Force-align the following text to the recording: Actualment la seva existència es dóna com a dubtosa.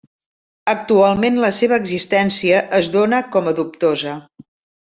Actualment 0.71 1.37
la 1.43 1.51
seva 1.59 1.79
existència 1.83 2.65
es 2.81 2.93
dóna 2.99 3.23
com 3.37 3.53
a 3.53 3.57
dubtosa. 3.61 4.17